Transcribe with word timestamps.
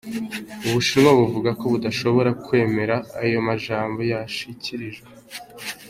Ubushinwa 0.67 1.11
buvuga 1.19 1.49
ko 1.59 1.63
"budashobora 1.73 2.29
kwemera" 2.45 2.95
ayo 3.23 3.37
majambo 3.47 3.99
yashikirijwe. 4.11 5.07